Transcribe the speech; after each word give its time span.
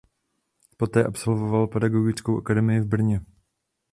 Poté 0.77 1.03
absolvoval 1.03 1.67
Pedagogickou 1.67 2.37
akademii 2.37 2.79
v 2.79 2.85
Brně. 2.87 3.21